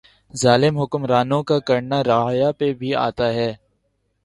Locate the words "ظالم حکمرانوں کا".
0.33-1.57